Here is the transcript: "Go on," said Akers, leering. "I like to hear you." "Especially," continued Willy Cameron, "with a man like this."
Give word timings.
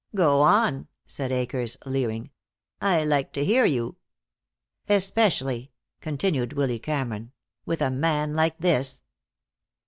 "Go 0.15 0.41
on," 0.41 0.87
said 1.05 1.31
Akers, 1.31 1.77
leering. 1.85 2.31
"I 2.81 3.05
like 3.05 3.31
to 3.33 3.45
hear 3.45 3.65
you." 3.65 3.97
"Especially," 4.89 5.73
continued 5.99 6.53
Willy 6.53 6.79
Cameron, 6.79 7.33
"with 7.67 7.83
a 7.83 7.91
man 7.91 8.33
like 8.33 8.57
this." 8.57 9.03